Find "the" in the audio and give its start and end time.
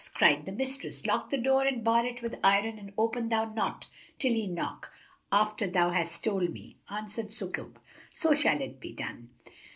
0.47-0.51, 1.29-1.37